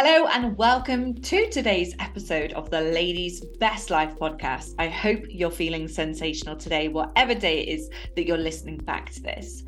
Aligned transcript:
Hello, 0.00 0.28
and 0.28 0.56
welcome 0.56 1.12
to 1.22 1.50
today's 1.50 1.92
episode 1.98 2.52
of 2.52 2.70
the 2.70 2.80
Ladies 2.80 3.44
Best 3.58 3.90
Life 3.90 4.14
podcast. 4.14 4.76
I 4.78 4.86
hope 4.86 5.24
you're 5.28 5.50
feeling 5.50 5.88
sensational 5.88 6.54
today, 6.54 6.86
whatever 6.86 7.34
day 7.34 7.62
it 7.62 7.68
is 7.68 7.90
that 8.14 8.24
you're 8.24 8.38
listening 8.38 8.76
back 8.76 9.10
to 9.10 9.20
this. 9.20 9.64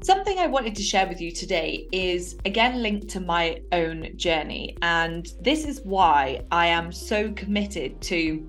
Something 0.00 0.38
I 0.38 0.46
wanted 0.46 0.76
to 0.76 0.82
share 0.84 1.08
with 1.08 1.20
you 1.20 1.32
today 1.32 1.88
is 1.90 2.38
again 2.44 2.82
linked 2.82 3.08
to 3.08 3.20
my 3.20 3.60
own 3.72 4.16
journey. 4.16 4.76
And 4.82 5.26
this 5.40 5.64
is 5.64 5.80
why 5.82 6.42
I 6.52 6.68
am 6.68 6.92
so 6.92 7.32
committed 7.32 8.00
to 8.02 8.48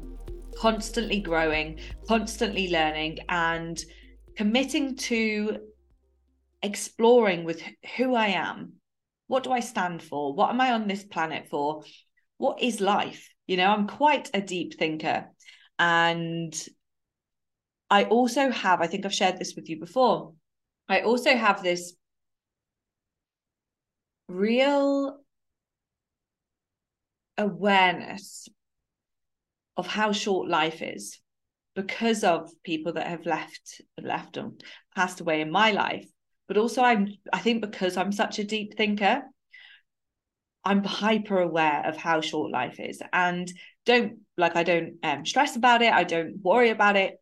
constantly 0.56 1.22
growing, 1.22 1.80
constantly 2.08 2.70
learning, 2.70 3.18
and 3.30 3.84
committing 4.36 4.96
to 4.98 5.58
exploring 6.62 7.46
with 7.46 7.64
who 7.98 8.14
I 8.14 8.28
am 8.28 8.74
what 9.30 9.44
do 9.44 9.52
I 9.52 9.60
stand 9.60 10.02
for? 10.02 10.34
What 10.34 10.50
am 10.50 10.60
I 10.60 10.72
on 10.72 10.88
this 10.88 11.04
planet 11.04 11.50
for? 11.52 11.84
What 12.38 12.64
is 12.64 12.82
life? 12.82 13.30
You 13.46 13.58
know, 13.58 13.68
I'm 13.68 13.88
quite 13.88 14.32
a 14.34 14.42
deep 14.42 14.80
thinker. 14.80 15.28
And 15.78 16.52
I 17.92 18.06
also 18.06 18.50
have, 18.50 18.82
I 18.82 18.88
think 18.88 19.06
I've 19.06 19.14
shared 19.14 19.38
this 19.38 19.54
with 19.56 19.70
you 19.70 19.80
before, 19.80 20.34
I 20.90 21.02
also 21.02 21.36
have 21.36 21.62
this 21.62 21.94
real 24.28 25.20
awareness 27.38 28.48
of 29.78 29.86
how 29.86 30.12
short 30.12 30.50
life 30.50 30.82
is 30.82 31.20
because 31.76 32.24
of 32.24 32.50
people 32.64 32.94
that 32.94 33.06
have 33.06 33.28
left 33.28 33.82
left 34.02 34.38
and 34.38 34.62
passed 34.96 35.22
away 35.22 35.40
in 35.42 35.52
my 35.52 35.72
life 35.72 36.08
but 36.50 36.58
also 36.58 36.82
i'm 36.82 37.08
i 37.32 37.40
think 37.40 37.62
because 37.62 37.96
i'm 37.96 38.12
such 38.12 38.40
a 38.40 38.44
deep 38.44 38.76
thinker 38.76 39.22
i'm 40.66 40.84
hyper 40.84 41.40
aware 41.40 41.86
of 41.86 41.96
how 41.96 42.20
short 42.20 42.52
life 42.52 42.82
is 42.82 43.02
and 43.14 43.50
don't 43.86 44.18
like 44.36 44.58
i 44.58 44.64
don't 44.64 44.96
um, 45.04 45.26
stress 45.26 45.56
about 45.56 45.82
it 45.82 45.94
i 45.94 46.04
don't 46.04 46.42
worry 46.42 46.72
about 46.72 46.98
it. 46.98 47.16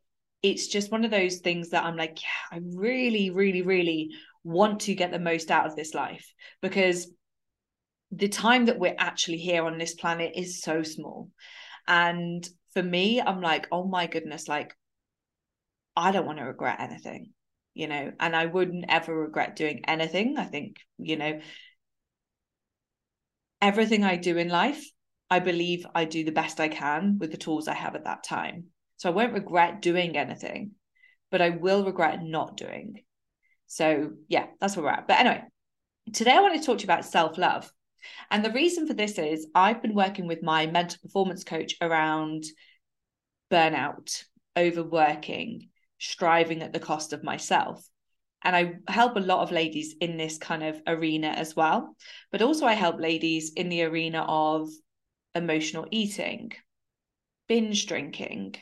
It's 0.44 0.68
just 0.68 0.92
one 0.92 1.04
of 1.04 1.12
those 1.12 1.38
things 1.38 1.70
that 1.70 1.84
i'm 1.84 1.98
like 1.98 2.22
yeah, 2.22 2.58
i 2.58 2.62
really 2.64 3.30
really 3.30 3.62
really 3.62 4.12
want 4.44 4.82
to 4.82 4.96
get 4.96 5.12
the 5.12 5.20
most 5.20 5.52
out 5.52 5.66
of 5.66 5.76
this 5.76 5.94
life 5.94 6.32
because 6.62 7.12
the 8.12 8.30
time 8.30 8.66
that 8.66 8.80
we're 8.80 8.96
actually 8.98 9.38
here 9.38 9.66
on 9.66 9.78
this 9.78 9.94
planet 9.94 10.32
is 10.36 10.62
so 10.62 10.82
small. 10.82 11.30
And 11.88 12.48
for 12.74 12.84
me 12.84 13.20
i'm 13.20 13.42
like 13.42 13.68
oh 13.72 13.86
my 13.86 14.06
goodness 14.06 14.48
like 14.48 14.76
i 15.96 16.12
don't 16.12 16.28
want 16.28 16.38
to 16.38 16.44
regret 16.44 16.80
anything 16.80 17.34
you 17.78 17.88
know, 17.88 18.12
and 18.20 18.36
I 18.36 18.48
wouldn't 18.48 18.86
ever 18.90 19.16
regret 19.16 19.56
doing 19.56 19.84
anything. 19.88 20.36
I 20.38 20.46
think, 20.46 20.78
you 20.98 21.16
know, 21.16 21.40
everything 23.62 24.04
I 24.04 24.16
do 24.16 24.36
in 24.38 24.50
life, 24.50 24.84
I 25.30 25.38
believe 25.40 25.86
I 25.94 26.06
do 26.06 26.24
the 26.24 26.32
best 26.32 26.60
I 26.60 26.70
can 26.70 27.20
with 27.20 27.30
the 27.30 27.38
tools 27.38 27.68
I 27.68 27.76
have 27.76 27.96
at 27.96 28.06
that 28.06 28.24
time. 28.24 28.66
So 28.98 29.10
I 29.10 29.14
won't 29.14 29.34
regret 29.34 29.84
doing 29.84 30.18
anything, 30.18 30.72
but 31.30 31.40
I 31.40 31.50
will 31.50 31.86
regret 31.86 32.24
not 32.24 32.58
doing. 32.58 33.04
So 33.68 34.14
yeah, 34.28 34.48
that's 34.60 34.76
where 34.76 34.86
we're 34.86 34.92
at. 34.92 35.08
But 35.08 35.20
anyway, 35.20 35.44
today 36.14 36.32
I 36.32 36.40
want 36.40 36.60
to 36.60 36.66
talk 36.66 36.80
to 36.80 36.82
you 36.82 36.88
about 36.88 37.06
self 37.06 37.38
love. 37.38 37.72
And 38.32 38.44
the 38.44 38.52
reason 38.52 38.88
for 38.88 38.96
this 38.96 39.20
is 39.20 39.46
I've 39.54 39.84
been 39.84 39.94
working 39.94 40.26
with 40.26 40.42
my 40.42 40.66
mental 40.66 40.98
performance 41.04 41.44
coach 41.44 41.76
around 41.80 42.44
burnout, 43.52 44.24
overworking, 44.58 45.70
striving 46.00 46.62
at 46.62 46.74
the 46.74 46.80
cost 46.80 47.14
of 47.14 47.24
myself. 47.24 47.88
And 48.44 48.56
I 48.56 48.76
help 48.88 49.16
a 49.16 49.22
lot 49.22 49.42
of 49.42 49.52
ladies 49.52 49.96
in 50.00 50.18
this 50.18 50.38
kind 50.38 50.64
of 50.64 50.82
arena 50.86 51.28
as 51.28 51.56
well. 51.56 51.96
But 52.32 52.42
also, 52.42 52.66
I 52.66 52.74
help 52.74 53.00
ladies 53.00 53.54
in 53.56 53.70
the 53.70 53.84
arena 53.84 54.24
of 54.28 54.70
emotional 55.34 55.88
eating, 55.92 56.52
binge 57.48 57.88
drinking, 57.88 58.56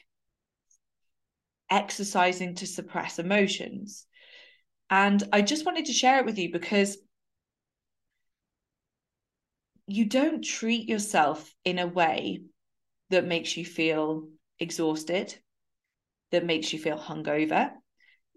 exercising 1.70 2.56
to 2.56 2.68
suppress 2.68 3.20
emotions. 3.20 4.06
And 4.90 5.22
I 5.34 5.42
just 5.42 5.66
wanted 5.66 5.86
to 5.86 5.94
share 5.94 6.20
it 6.20 6.26
with 6.26 6.38
you 6.38 6.52
because 6.52 6.98
you 9.88 10.06
don't 10.06 10.44
treat 10.44 10.88
yourself 10.88 11.54
in 11.64 11.80
a 11.80 11.88
way 11.88 12.42
that 13.10 13.26
makes 13.26 13.56
you 13.56 13.66
feel 13.66 14.30
exhausted 14.60 15.36
that 16.32 16.46
makes 16.46 16.74
you 16.74 16.80
feel 16.80 16.98
hungover, 16.98 17.72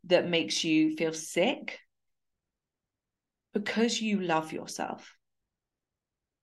that 0.04 0.28
makes 0.28 0.64
you 0.64 0.96
feel 0.96 1.12
sick, 1.12 1.80
because 3.52 4.00
you 4.00 4.20
love 4.20 4.52
yourself, 4.52 5.14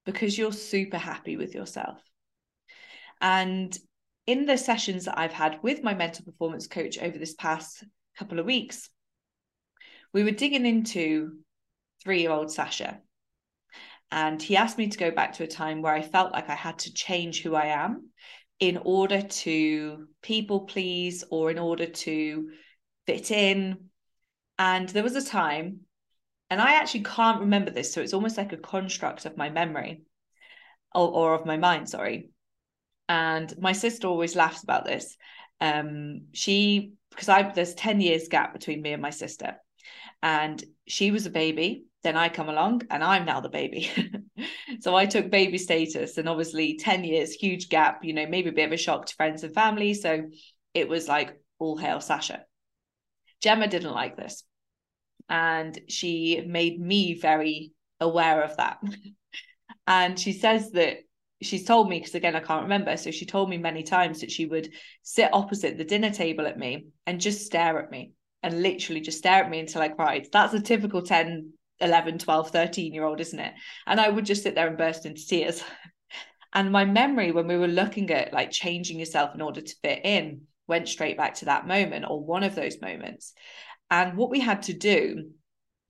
because 0.06 0.38
you're 0.38 0.51
super 0.51 0.97
happy 0.97 1.38
with 1.38 1.53
yourself. 1.53 2.01
And 3.22 3.78
in 4.28 4.45
the 4.45 4.57
sessions 4.57 5.06
that 5.06 5.19
I've 5.19 5.33
had 5.33 5.59
with 5.61 5.83
my 5.83 5.94
mental 5.94 6.25
performance 6.25 6.67
coach 6.67 6.97
over 7.00 7.17
this 7.17 7.35
past 7.35 7.83
couple 8.17 8.39
of 8.39 8.45
weeks, 8.45 8.89
we 10.13 10.23
were 10.23 10.31
digging 10.31 10.66
into 10.66 11.39
three 12.03 12.22
year 12.22 12.31
old 12.31 12.51
Sasha. 12.51 13.01
And 14.12 14.41
he 14.41 14.56
asked 14.56 14.77
me 14.77 14.88
to 14.88 14.97
go 14.97 15.12
back 15.12 15.33
to 15.33 15.44
a 15.44 15.47
time 15.47 15.81
where 15.81 15.94
I 15.94 16.01
felt 16.01 16.31
like 16.31 16.50
I 16.50 16.56
had 16.56 16.79
to 16.79 16.94
change 16.94 17.41
who 17.41 17.56
I 17.56 17.67
am 17.67 18.09
in 18.60 18.78
order 18.78 19.22
to 19.22 20.08
people 20.22 20.62
please 20.62 21.24
or 21.30 21.52
in 21.52 21.60
order 21.60 21.86
to 21.86 22.50
fit 23.06 23.32
in. 23.32 23.90
And 24.58 24.88
there 24.90 25.04
was 25.04 25.16
a 25.16 25.26
time, 25.26 25.82
and 26.50 26.62
I 26.62 26.76
actually 26.76 27.04
can't 27.04 27.42
remember 27.42 27.72
this. 27.72 27.94
So 27.94 28.02
it's 28.02 28.14
almost 28.14 28.38
like 28.38 28.54
a 28.54 28.58
construct 28.58 29.26
of 29.26 29.38
my 29.38 29.50
memory 29.50 30.04
or, 30.94 31.10
or 31.10 31.36
of 31.36 31.46
my 31.46 31.58
mind, 31.58 31.90
sorry. 31.90 32.30
And 33.10 33.54
my 33.60 33.74
sister 33.74 34.08
always 34.08 34.36
laughs 34.36 34.64
about 34.64 34.86
this. 34.86 35.18
Um, 35.62 36.28
she, 36.34 36.94
because 37.10 37.30
I, 37.30 37.44
there's 37.52 37.76
10 37.76 38.02
years 38.02 38.28
gap 38.30 38.54
between 38.54 38.82
me 38.82 38.94
and 38.94 39.02
my 39.02 39.10
sister. 39.10 39.58
And 40.24 40.64
she 40.88 41.12
was 41.12 41.26
a 41.26 41.30
baby 41.30 41.86
then 42.06 42.16
I 42.16 42.30
come 42.30 42.50
along 42.50 42.84
and 42.92 43.04
I'm 43.04 43.26
now 43.26 43.42
the 43.42 43.50
baby. 43.50 43.90
so 44.85 44.96
I 44.96 45.07
took 45.07 45.31
baby 45.31 45.57
status 45.57 46.19
and 46.19 46.29
obviously 46.29 46.78
10 46.78 47.06
years, 47.06 47.31
huge 47.31 47.69
gap, 47.69 48.06
you 48.06 48.13
know, 48.13 48.28
maybe 48.28 48.50
a 48.50 48.53
bit 48.53 48.68
of 48.68 48.72
a 48.72 48.78
shock 48.78 49.07
to 49.07 49.16
friends 49.16 49.44
and 49.44 49.51
family. 49.51 49.96
So 49.96 50.29
it 50.75 50.88
was 50.88 51.07
like 51.07 51.41
all 51.57 51.75
hail 51.75 52.00
Sasha. 52.00 52.44
Gemma 53.41 53.68
didn't 53.68 53.95
like 53.95 54.16
this. 54.16 54.44
And 55.28 55.75
she 55.90 56.44
made 56.45 56.79
me 56.79 57.19
very 57.19 57.72
aware 58.00 58.44
of 58.44 58.57
that. 58.57 58.78
and 59.88 60.19
she 60.19 60.34
says 60.34 60.69
that 60.74 60.97
she's 61.41 61.66
told 61.66 61.90
me, 61.90 61.97
because 61.97 62.13
again, 62.13 62.35
I 62.35 62.41
can't 62.41 62.62
remember. 62.62 62.95
So 62.95 63.09
she 63.09 63.25
told 63.25 63.50
me 63.50 63.57
many 63.57 63.81
times 63.81 64.22
that 64.22 64.29
she 64.29 64.45
would 64.45 64.72
sit 65.01 65.34
opposite 65.34 65.79
the 65.79 65.84
dinner 65.84 66.12
table 66.12 66.45
at 66.45 66.59
me 66.59 66.90
and 67.07 67.19
just 67.19 67.44
stare 67.44 67.79
at 67.79 67.90
me 67.90 68.12
and 68.44 68.62
literally 68.62 69.01
just 69.01 69.18
stare 69.18 69.45
at 69.45 69.50
me 69.50 69.62
until 69.62 69.81
I 69.81 69.90
cried. 69.90 70.28
That's 70.31 70.53
a 70.53 70.62
typical 70.62 71.01
10 71.01 71.53
11 71.80 72.19
12 72.19 72.52
13 72.52 72.94
year 72.94 73.03
old 73.03 73.19
isn't 73.19 73.40
it? 73.40 73.53
And 73.86 74.00
i 74.00 74.09
would 74.09 74.25
just 74.25 74.44
sit 74.44 74.56
there 74.56 74.68
and 74.68 74.78
burst 74.78 75.06
into 75.06 75.25
tears. 75.25 75.63
And 76.53 76.72
my 76.72 76.86
memory 76.86 77.34
when 77.34 77.50
we 77.50 77.58
were 77.58 77.68
looking 77.68 78.09
at 78.12 78.31
like 78.31 78.50
changing 78.50 78.97
yourself 78.97 79.36
in 79.36 79.41
order 79.41 79.59
to 79.59 79.75
fit 79.84 80.06
in 80.06 80.44
went 80.68 80.88
straight 80.88 81.18
back 81.18 81.34
to 81.36 81.46
that 81.46 81.68
moment 81.68 82.06
or 82.08 82.24
one 82.24 82.44
of 82.44 82.56
those 82.56 82.80
moments. 82.80 83.34
And 83.91 84.16
what 84.18 84.30
we 84.30 84.40
had 84.40 84.62
to 84.63 84.74
do 84.74 85.31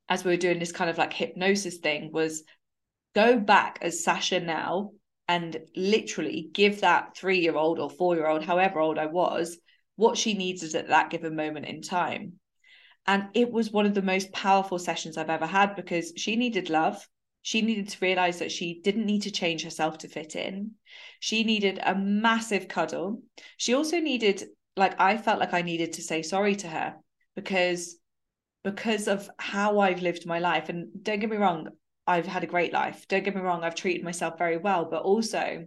as 0.10 0.24
we 0.24 0.32
were 0.32 0.38
doing 0.38 0.60
this 0.60 0.72
kind 0.72 0.90
of 0.90 0.98
like 0.98 1.14
hypnosis 1.14 1.78
thing 1.78 2.12
was 2.12 2.44
go 3.14 3.40
back 3.40 3.80
as 3.82 4.04
sasha 4.04 4.40
now 4.40 4.92
and 5.28 5.58
literally 5.76 6.50
give 6.54 6.82
that 6.82 7.16
three 7.16 7.40
year 7.40 7.56
old 7.56 7.80
or 7.80 7.90
four 7.90 8.16
year 8.16 8.28
old 8.28 8.44
however 8.44 8.80
old 8.80 9.00
i 9.00 9.06
was 9.06 9.58
what 9.96 10.18
she 10.18 10.34
needed 10.34 10.76
at 10.76 10.90
that 10.90 11.10
given 11.10 11.36
moment 11.36 11.66
in 11.66 11.82
time 11.82 12.34
and 13.08 13.28
it 13.34 13.52
was 13.52 13.72
one 13.72 13.86
of 13.86 13.94
the 13.94 14.02
most 14.02 14.32
powerful 14.32 14.80
sessions 14.80 15.18
I've 15.18 15.30
ever 15.30 15.46
had 15.46 15.76
because 15.76 16.14
she 16.18 16.36
needed 16.36 16.70
love. 16.70 17.08
She 17.42 17.62
needed 17.62 17.90
to 17.90 17.98
realize 18.02 18.40
that 18.40 18.52
she 18.52 18.82
didn't 18.82 19.06
need 19.06 19.24
to 19.24 19.32
change 19.32 19.64
herself 19.64 20.00
to 20.00 20.08
fit 20.08 20.36
in. 20.36 20.72
She 21.20 21.44
needed 21.44 21.80
a 21.84 21.94
massive 21.94 22.68
cuddle. 22.68 23.22
She 23.58 23.76
also 23.76 24.00
needed, 24.00 24.44
like, 24.76 25.00
I 25.00 25.18
felt 25.18 25.40
like 25.40 25.54
I 25.54 25.62
needed 25.62 25.94
to 25.94 26.02
say 26.02 26.24
sorry 26.24 26.56
to 26.58 26.68
her 26.68 26.96
because 27.36 27.98
because 28.64 29.08
of 29.08 29.30
how 29.38 29.78
I've 29.80 30.02
lived 30.02 30.26
my 30.26 30.40
life. 30.40 30.70
And 30.70 30.88
don't 31.04 31.20
get 31.20 31.30
me 31.30 31.38
wrong, 31.38 31.70
I've 32.08 32.26
had 32.26 32.44
a 32.44 32.48
great 32.48 32.74
life. 32.74 33.08
Don't 33.08 33.24
get 33.24 33.36
me 33.36 33.42
wrong, 33.42 33.64
I've 33.64 33.76
treated 33.76 34.04
myself 34.04 34.40
very 34.40 34.58
well, 34.58 34.86
but 34.90 35.04
also 35.04 35.66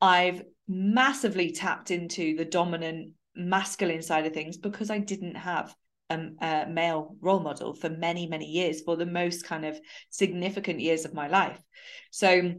I've 0.00 0.42
massively 0.66 1.52
tapped 1.52 1.92
into 1.92 2.36
the 2.36 2.44
dominant 2.44 3.12
masculine 3.36 4.02
side 4.02 4.26
of 4.26 4.34
things 4.34 4.56
because 4.56 4.90
I 4.90 4.98
didn't 4.98 5.36
have 5.36 5.72
a, 6.10 6.18
a 6.40 6.66
male 6.68 7.16
role 7.20 7.40
model 7.40 7.74
for 7.74 7.88
many 7.88 8.26
many 8.26 8.46
years 8.46 8.82
for 8.82 8.96
the 8.96 9.06
most 9.06 9.44
kind 9.44 9.64
of 9.64 9.78
significant 10.10 10.80
years 10.80 11.04
of 11.04 11.14
my 11.14 11.28
life. 11.28 11.60
So 12.10 12.54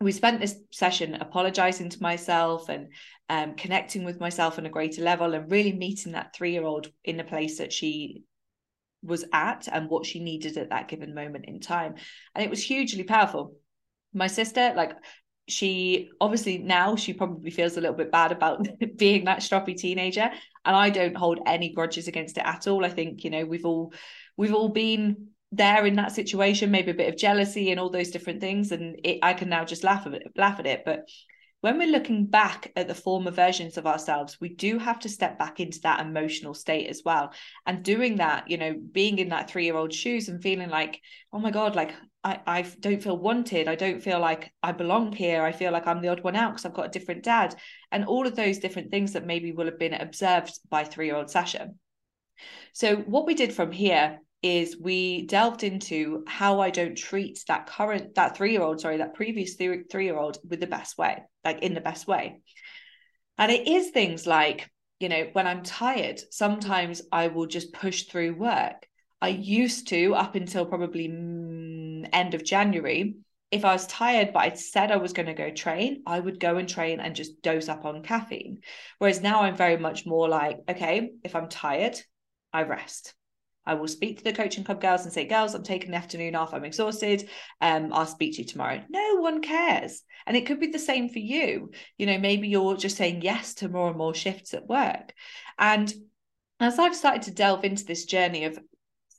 we 0.00 0.12
spent 0.12 0.40
this 0.40 0.56
session 0.70 1.14
apologizing 1.14 1.88
to 1.90 2.02
myself 2.02 2.68
and 2.68 2.88
um, 3.28 3.54
connecting 3.54 4.04
with 4.04 4.20
myself 4.20 4.58
on 4.58 4.66
a 4.66 4.70
greater 4.70 5.02
level 5.02 5.32
and 5.34 5.50
really 5.50 5.72
meeting 5.72 6.12
that 6.12 6.34
three 6.34 6.52
year 6.52 6.64
old 6.64 6.90
in 7.04 7.16
the 7.16 7.24
place 7.24 7.58
that 7.58 7.72
she 7.72 8.24
was 9.02 9.24
at 9.32 9.68
and 9.70 9.88
what 9.88 10.06
she 10.06 10.20
needed 10.20 10.56
at 10.56 10.70
that 10.70 10.88
given 10.88 11.14
moment 11.14 11.44
in 11.46 11.60
time. 11.60 11.94
And 12.34 12.44
it 12.44 12.50
was 12.50 12.62
hugely 12.62 13.04
powerful. 13.04 13.56
My 14.14 14.26
sister, 14.26 14.72
like, 14.76 14.92
she 15.48 16.10
obviously 16.20 16.58
now 16.58 16.94
she 16.94 17.12
probably 17.12 17.50
feels 17.50 17.76
a 17.76 17.80
little 17.80 17.96
bit 17.96 18.12
bad 18.12 18.32
about 18.32 18.66
being 18.96 19.24
that 19.24 19.40
stroppy 19.40 19.76
teenager 19.76 20.30
and 20.64 20.76
i 20.76 20.88
don't 20.88 21.16
hold 21.16 21.40
any 21.46 21.72
grudges 21.72 22.08
against 22.08 22.38
it 22.38 22.44
at 22.46 22.68
all. 22.68 22.84
I 22.84 22.88
think 22.88 23.24
you 23.24 23.30
know 23.30 23.44
we've 23.44 23.66
all 23.66 23.92
we've 24.36 24.54
all 24.54 24.68
been 24.68 25.28
there 25.50 25.84
in 25.84 25.96
that 25.96 26.12
situation 26.12 26.70
maybe 26.70 26.92
a 26.92 26.94
bit 26.94 27.12
of 27.12 27.18
jealousy 27.18 27.70
and 27.70 27.78
all 27.78 27.90
those 27.90 28.10
different 28.10 28.40
things 28.40 28.72
and 28.72 28.98
it, 29.04 29.18
i 29.22 29.34
can 29.34 29.50
now 29.50 29.64
just 29.64 29.84
laugh 29.84 30.06
at 30.06 30.14
it 30.14 30.32
laugh 30.36 30.58
at 30.58 30.66
it. 30.66 30.82
But 30.84 31.08
when 31.62 31.78
we're 31.78 31.86
looking 31.86 32.26
back 32.26 32.72
at 32.74 32.88
the 32.88 32.94
former 32.94 33.30
versions 33.30 33.78
of 33.78 33.86
ourselves, 33.86 34.36
we 34.40 34.48
do 34.48 34.78
have 34.78 34.98
to 34.98 35.08
step 35.08 35.38
back 35.38 35.60
into 35.60 35.80
that 35.82 36.04
emotional 36.04 36.54
state 36.54 36.88
as 36.88 37.02
well. 37.04 37.32
And 37.64 37.84
doing 37.84 38.16
that, 38.16 38.50
you 38.50 38.56
know, 38.58 38.74
being 38.90 39.20
in 39.20 39.28
that 39.28 39.48
three 39.48 39.64
year 39.64 39.76
old 39.76 39.94
shoes 39.94 40.28
and 40.28 40.42
feeling 40.42 40.70
like, 40.70 41.00
oh 41.32 41.38
my 41.38 41.52
God, 41.52 41.76
like 41.76 41.94
I, 42.24 42.40
I 42.48 42.62
don't 42.62 43.00
feel 43.00 43.16
wanted. 43.16 43.68
I 43.68 43.76
don't 43.76 44.02
feel 44.02 44.18
like 44.18 44.52
I 44.60 44.72
belong 44.72 45.12
here. 45.12 45.44
I 45.44 45.52
feel 45.52 45.70
like 45.70 45.86
I'm 45.86 46.02
the 46.02 46.08
odd 46.08 46.24
one 46.24 46.34
out 46.34 46.50
because 46.50 46.64
I've 46.64 46.74
got 46.74 46.86
a 46.86 46.98
different 46.98 47.22
dad. 47.22 47.54
And 47.92 48.06
all 48.06 48.26
of 48.26 48.34
those 48.34 48.58
different 48.58 48.90
things 48.90 49.12
that 49.12 49.24
maybe 49.24 49.52
will 49.52 49.66
have 49.66 49.78
been 49.78 49.94
observed 49.94 50.58
by 50.68 50.82
three 50.82 51.06
year 51.06 51.16
old 51.16 51.30
Sasha. 51.30 51.70
So, 52.72 52.96
what 52.96 53.24
we 53.24 53.34
did 53.34 53.52
from 53.52 53.70
here 53.70 54.18
is 54.42 54.76
we 54.76 55.26
delved 55.26 55.62
into 55.62 56.24
how 56.26 56.60
I 56.60 56.70
don't 56.70 56.96
treat 56.96 57.44
that 57.46 57.66
current 57.66 58.16
that 58.16 58.36
three 58.36 58.52
year 58.52 58.62
old, 58.62 58.80
sorry, 58.80 58.96
that 58.96 59.14
previous 59.14 59.54
three 59.54 60.04
year 60.04 60.18
old 60.18 60.38
with 60.48 60.60
the 60.60 60.66
best 60.66 60.98
way, 60.98 61.22
like 61.44 61.60
in 61.62 61.74
the 61.74 61.80
best 61.80 62.08
way. 62.08 62.40
And 63.38 63.52
it 63.52 63.68
is 63.68 63.90
things 63.90 64.26
like, 64.26 64.68
you 64.98 65.08
know, 65.08 65.28
when 65.32 65.46
I'm 65.46 65.62
tired, 65.62 66.20
sometimes 66.30 67.02
I 67.10 67.28
will 67.28 67.46
just 67.46 67.72
push 67.72 68.04
through 68.04 68.34
work. 68.34 68.86
I 69.20 69.28
used 69.28 69.88
to 69.88 70.14
up 70.14 70.34
until 70.34 70.66
probably 70.66 71.08
mm, 71.08 72.08
end 72.12 72.34
of 72.34 72.44
January. 72.44 73.14
If 73.52 73.64
I 73.64 73.72
was 73.72 73.86
tired, 73.86 74.32
but 74.32 74.40
I'd 74.40 74.58
said 74.58 74.90
I 74.90 74.96
was 74.96 75.12
going 75.12 75.26
to 75.26 75.34
go 75.34 75.50
train, 75.50 76.02
I 76.06 76.18
would 76.18 76.40
go 76.40 76.56
and 76.56 76.68
train 76.68 77.00
and 77.00 77.14
just 77.14 77.42
dose 77.42 77.68
up 77.68 77.84
on 77.84 78.02
caffeine. 78.02 78.62
Whereas 78.98 79.20
now 79.20 79.42
I'm 79.42 79.56
very 79.56 79.76
much 79.76 80.06
more 80.06 80.28
like, 80.28 80.58
okay, 80.68 81.10
if 81.22 81.36
I'm 81.36 81.48
tired, 81.48 82.00
I 82.52 82.62
rest 82.62 83.14
I 83.64 83.74
will 83.74 83.88
speak 83.88 84.18
to 84.18 84.24
the 84.24 84.32
coaching 84.32 84.64
club 84.64 84.80
girls 84.80 85.04
and 85.04 85.12
say, 85.12 85.26
girls, 85.26 85.54
I'm 85.54 85.62
taking 85.62 85.92
the 85.92 85.96
afternoon 85.96 86.34
off. 86.34 86.52
I'm 86.52 86.64
exhausted. 86.64 87.28
Um, 87.60 87.92
I'll 87.92 88.06
speak 88.06 88.34
to 88.34 88.42
you 88.42 88.44
tomorrow. 88.48 88.82
No 88.88 89.16
one 89.16 89.40
cares. 89.40 90.02
And 90.26 90.36
it 90.36 90.46
could 90.46 90.60
be 90.60 90.68
the 90.68 90.78
same 90.78 91.08
for 91.08 91.20
you. 91.20 91.70
You 91.96 92.06
know, 92.06 92.18
maybe 92.18 92.48
you're 92.48 92.76
just 92.76 92.96
saying 92.96 93.22
yes 93.22 93.54
to 93.54 93.68
more 93.68 93.88
and 93.88 93.96
more 93.96 94.14
shifts 94.14 94.52
at 94.54 94.66
work. 94.66 95.12
And 95.58 95.92
as 96.60 96.78
I've 96.78 96.96
started 96.96 97.22
to 97.22 97.30
delve 97.30 97.64
into 97.64 97.84
this 97.84 98.04
journey 98.04 98.44
of 98.44 98.58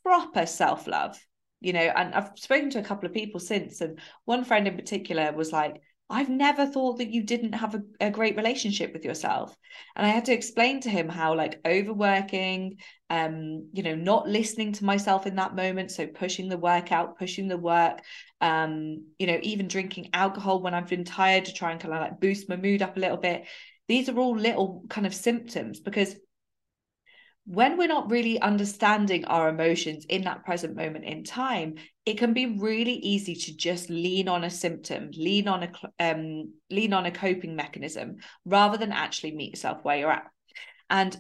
proper 0.04 0.46
self-love, 0.46 1.18
you 1.62 1.72
know, 1.72 1.80
and 1.80 2.14
I've 2.14 2.32
spoken 2.36 2.70
to 2.72 2.80
a 2.80 2.84
couple 2.84 3.08
of 3.08 3.14
people 3.14 3.40
since, 3.40 3.80
and 3.80 4.00
one 4.26 4.44
friend 4.44 4.68
in 4.68 4.76
particular 4.76 5.32
was 5.32 5.54
like, 5.54 5.82
I've 6.10 6.30
never 6.30 6.66
thought 6.66 6.98
that 6.98 7.10
you 7.10 7.24
didn't 7.24 7.54
have 7.54 7.76
a, 7.76 7.82
a, 8.00 8.12
great 8.12 8.36
relationship 8.36 8.94
with 8.94 9.06
yourself. 9.06 9.58
And 9.96 10.06
I 10.06 10.10
had 10.10 10.26
to 10.26 10.34
explain 10.34 10.82
to 10.82 10.90
him 10.90 11.10
how, 11.10 11.34
like, 11.36 11.60
overworking, 11.66 12.78
um, 13.10 13.70
you 13.74 13.84
know, 13.84 13.96
not 13.96 14.28
listening 14.28 14.74
to 14.74 14.86
myself 14.86 15.26
in 15.26 15.36
that 15.38 15.56
moment. 15.56 15.92
So 15.92 16.06
pushing 16.06 16.50
the 16.50 16.58
work 16.58 16.92
out, 16.92 17.18
pushing 17.18 17.48
the 17.48 17.58
work, 17.58 18.02
um, 18.42 19.06
you 19.18 19.28
know, 19.28 19.40
even 19.42 19.68
drinking 19.68 20.10
alcohol 20.14 20.62
when 20.62 20.74
I've 20.74 20.90
been 20.90 21.06
tired 21.06 21.46
to 21.46 21.54
try 21.54 21.72
and 21.72 21.80
kind 21.80 21.94
of 21.94 22.02
like 22.02 22.20
boost 22.20 22.50
my 22.50 22.58
mood 22.58 22.82
up 22.82 22.98
a 22.98 23.00
little 23.00 23.18
bit. 23.18 23.46
These 23.88 24.10
are 24.10 24.20
all 24.20 24.38
little 24.38 24.84
kind 24.90 25.08
of 25.08 25.16
symptoms 25.16 25.80
because 25.80 26.16
when 27.46 27.78
we're 27.78 27.88
not 27.88 28.10
really 28.10 28.40
understanding 28.40 29.26
our 29.26 29.50
emotions 29.50 30.06
in 30.08 30.24
that 30.24 30.46
present 30.46 30.76
moment 30.76 31.04
in 31.04 31.24
time 31.24 31.76
it 32.06 32.18
can 32.18 32.34
be 32.34 32.58
really 32.58 32.94
easy 32.94 33.36
to 33.36 33.56
just 33.56 33.90
lean 33.90 34.28
on 34.28 34.44
a 34.44 34.50
symptom 34.50 35.10
lean 35.14 35.48
on 35.48 35.64
a 35.64 35.72
um, 36.00 36.54
lean 36.70 36.94
on 36.94 37.06
a 37.06 37.12
coping 37.12 37.56
mechanism 37.56 38.18
rather 38.46 38.78
than 38.78 38.92
actually 38.92 39.36
meet 39.36 39.52
yourself 39.52 39.80
where 39.84 39.98
you're 39.98 40.12
at. 40.12 40.26
And 40.90 41.16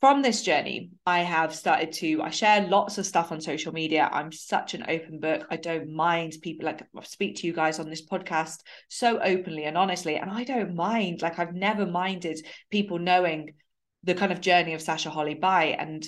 from 0.00 0.20
this 0.20 0.42
journey 0.42 0.90
i 1.06 1.20
have 1.20 1.54
started 1.54 1.90
to 1.90 2.20
i 2.20 2.28
share 2.28 2.68
lots 2.68 2.98
of 2.98 3.06
stuff 3.06 3.32
on 3.32 3.40
social 3.40 3.72
media. 3.72 4.08
I'm 4.12 4.30
such 4.30 4.74
an 4.74 4.84
open 4.88 5.20
book. 5.20 5.46
I 5.50 5.56
don't 5.56 5.90
mind 5.94 6.36
people 6.42 6.66
like 6.66 6.82
I 6.82 7.02
speak 7.04 7.36
to 7.36 7.46
you 7.46 7.52
guys 7.54 7.78
on 7.78 7.88
this 7.88 8.06
podcast 8.06 8.58
so 8.88 9.18
openly 9.20 9.64
and 9.64 9.76
honestly 9.76 10.16
and 10.16 10.30
i 10.30 10.44
don't 10.44 10.74
mind 10.74 11.22
like 11.22 11.38
i've 11.38 11.54
never 11.54 11.86
minded 11.86 12.38
people 12.70 12.98
knowing 12.98 13.54
the 14.06 14.14
kind 14.14 14.32
of 14.32 14.40
journey 14.40 14.72
of 14.72 14.80
Sasha 14.80 15.10
Holly 15.10 15.34
by. 15.34 15.76
And 15.78 16.06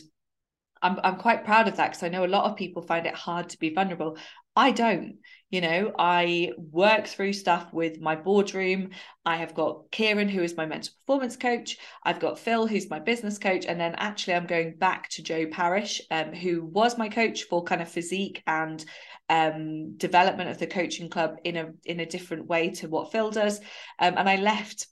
I'm 0.80 0.98
I'm 1.02 1.16
quite 1.16 1.44
proud 1.44 1.68
of 1.68 1.76
that 1.76 1.90
because 1.90 2.02
I 2.02 2.08
know 2.08 2.24
a 2.24 2.26
lot 2.26 2.44
of 2.44 2.56
people 2.56 2.82
find 2.82 3.06
it 3.06 3.14
hard 3.14 3.50
to 3.50 3.58
be 3.58 3.74
vulnerable. 3.74 4.16
I 4.54 4.72
don't, 4.72 5.18
you 5.50 5.60
know, 5.60 5.92
I 5.98 6.52
work 6.56 7.06
through 7.06 7.32
stuff 7.32 7.72
with 7.72 8.00
my 8.00 8.16
boardroom. 8.16 8.90
I 9.24 9.36
have 9.36 9.54
got 9.54 9.90
Kieran, 9.92 10.28
who 10.28 10.42
is 10.42 10.56
my 10.56 10.66
mental 10.66 10.92
performance 11.00 11.36
coach. 11.36 11.78
I've 12.02 12.18
got 12.18 12.40
Phil, 12.40 12.66
who's 12.66 12.90
my 12.90 12.98
business 12.98 13.38
coach. 13.38 13.66
And 13.66 13.80
then 13.80 13.94
actually, 13.96 14.34
I'm 14.34 14.46
going 14.46 14.74
back 14.76 15.08
to 15.10 15.22
Joe 15.22 15.46
Parish, 15.46 16.00
um, 16.10 16.32
who 16.32 16.64
was 16.64 16.98
my 16.98 17.08
coach 17.08 17.44
for 17.44 17.62
kind 17.62 17.82
of 17.82 17.88
physique 17.88 18.42
and 18.46 18.84
um, 19.28 19.96
development 19.96 20.50
of 20.50 20.58
the 20.58 20.66
coaching 20.66 21.08
club 21.08 21.36
in 21.44 21.56
a 21.56 21.72
in 21.84 22.00
a 22.00 22.06
different 22.06 22.46
way 22.46 22.70
to 22.70 22.88
what 22.88 23.12
Phil 23.12 23.30
does. 23.30 23.60
Um, 23.98 24.14
and 24.16 24.28
I 24.28 24.36
left 24.36 24.86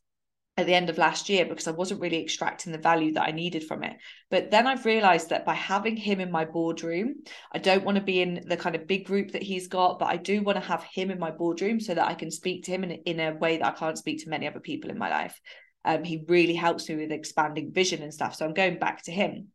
at 0.57 0.67
the 0.67 0.75
end 0.75 0.89
of 0.89 0.97
last 0.97 1.29
year 1.29 1.45
because 1.45 1.69
I 1.69 1.73
wasn't 1.73 2.01
really 2.01 2.23
extracting 2.23 2.73
the 2.73 2.79
value 2.79 3.13
that 3.13 3.29
I 3.29 3.31
needed 3.31 3.65
from 3.65 3.85
it. 3.85 3.97
But 4.31 4.51
then 4.51 4.67
I've 4.67 4.87
realized 4.87 5.29
that 5.31 5.45
by 5.45 5.55
having 5.55 5.97
him 5.97 6.19
in 6.19 6.31
my 6.31 6.45
boardroom, 6.45 7.17
I 7.53 7.59
don't 7.59 7.85
want 7.85 7.97
to 7.97 8.03
be 8.03 8.23
in 8.23 8.43
the 8.47 8.57
kind 8.57 8.75
of 8.75 8.87
big 8.87 9.05
group 9.05 9.33
that 9.33 9.43
he's 9.43 9.69
got, 9.69 9.99
but 9.99 10.07
I 10.07 10.17
do 10.17 10.43
want 10.43 10.57
to 10.57 10.67
have 10.67 10.83
him 10.85 11.11
in 11.11 11.19
my 11.19 11.31
boardroom 11.31 11.79
so 11.81 11.95
that 11.95 12.09
I 12.09 12.15
can 12.15 12.31
speak 12.31 12.65
to 12.65 12.71
him 12.71 12.85
in, 12.85 12.91
in 12.91 13.21
a 13.21 13.35
way 13.35 13.59
that 13.59 13.67
I 13.67 13.79
can't 13.79 13.99
speak 13.99 14.23
to 14.25 14.31
many 14.31 14.47
other 14.47 14.61
people 14.61 14.91
in 14.91 14.99
my 14.99 15.11
life. 15.11 15.39
Um, 15.85 16.05
he 16.05 16.25
really 16.27 16.55
helps 16.55 16.89
me 16.89 16.97
with 16.97 17.13
expanding 17.13 17.73
vision 17.73 18.03
and 18.03 18.13
stuff. 18.13 18.35
So 18.35 18.47
I'm 18.47 18.55
going 18.55 18.79
back 18.79 19.03
to 19.05 19.13
him 19.13 19.49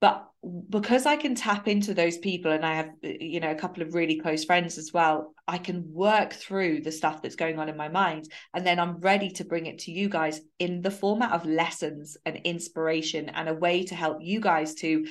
but 0.00 0.29
because 0.70 1.04
i 1.04 1.16
can 1.16 1.34
tap 1.34 1.68
into 1.68 1.92
those 1.92 2.16
people 2.16 2.50
and 2.50 2.64
i 2.64 2.74
have 2.74 2.88
uh, 3.04 3.08
you 3.20 3.40
know 3.40 3.50
a 3.50 3.54
couple 3.56 3.82
of 3.82 3.94
really 3.94 4.18
close 4.18 4.44
friends 4.44 4.78
as 4.78 4.90
well 4.92 5.34
i 5.46 5.58
can 5.58 5.84
work 5.92 6.32
through 6.32 6.80
the 6.80 6.92
stuff 6.92 7.20
that's 7.20 7.36
going 7.36 7.58
on 7.58 7.68
in 7.68 7.76
my 7.76 7.88
mind 7.88 8.26
and 8.54 8.66
then 8.66 8.80
i'm 8.80 8.98
ready 9.00 9.30
to 9.30 9.44
bring 9.44 9.66
it 9.66 9.78
to 9.78 9.92
you 9.92 10.08
guys 10.08 10.40
in 10.58 10.80
the 10.80 10.90
format 10.90 11.32
of 11.32 11.44
lessons 11.44 12.16
and 12.24 12.36
inspiration 12.44 13.28
and 13.28 13.48
a 13.48 13.54
way 13.54 13.84
to 13.84 13.94
help 13.94 14.18
you 14.20 14.40
guys 14.40 14.74
to 14.74 15.06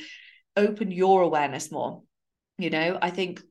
open 0.58 0.92
your 0.92 1.22
awareness 1.22 1.72
more. 1.72 2.02
You 2.58 2.72
know 2.72 2.98
i 3.02 3.10
think 3.10 3.42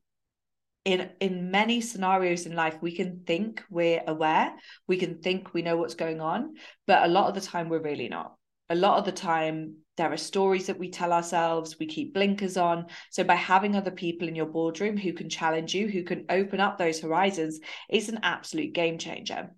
in 0.85 1.11
in 1.21 1.51
many 1.51 1.81
scenarios 1.81 2.45
in 2.45 2.55
life 2.55 2.77
we 2.81 2.95
can 2.95 3.23
think 3.27 3.63
we're 3.71 4.03
aware 4.07 4.55
we 4.87 4.97
can 4.97 5.19
think 5.19 5.55
we 5.55 5.63
know 5.63 5.77
what's 5.77 5.95
going 5.95 6.21
on 6.21 6.55
but 6.87 7.05
a 7.05 7.09
lot 7.09 7.29
of 7.29 7.35
the 7.35 7.41
time 7.41 7.69
we're 7.69 7.83
really 7.83 8.09
not. 8.09 8.35
A 8.71 8.75
lot 8.75 8.99
of 8.99 9.05
the 9.05 9.13
time 9.13 9.77
there 9.99 10.13
are 10.13 10.17
stories 10.17 10.67
that 10.67 10.79
we 10.79 10.91
tell 10.91 11.13
ourselves 11.13 11.79
we 11.79 11.87
keep 11.87 12.15
blinkers 12.15 12.57
on 12.57 12.87
so 13.11 13.23
by 13.23 13.35
having 13.35 13.77
other 13.77 13.91
people 13.91 14.27
in 14.27 14.35
your 14.35 14.47
boardroom 14.47 14.97
who 14.97 15.13
can 15.13 15.29
challenge 15.29 15.75
you 15.75 15.89
who 15.89 16.03
can 16.03 16.25
open 16.31 16.61
up 16.61 16.79
those 16.79 17.01
horizons 17.01 17.61
is 17.91 18.09
an 18.09 18.21
absolute 18.23 18.73
game 18.73 18.97
changer 18.97 19.51